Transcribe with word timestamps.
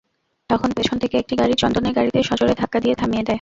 তখন 0.49 0.69
পেছন 0.77 0.95
থেকে 1.03 1.15
একটি 1.17 1.33
গাড়ি 1.35 1.55
চন্দনের 1.61 1.93
গাড়িতে 1.97 2.19
সজোরে 2.29 2.53
ধাক্কা 2.61 2.79
দিয়ে 2.83 2.95
থামিয়ে 2.95 3.17
দেয়। 3.17 3.29